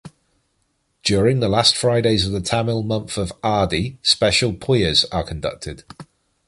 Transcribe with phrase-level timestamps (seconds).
[1.03, 5.83] During the last Fridays of the Tamil month of Aadi special pujas are conducted.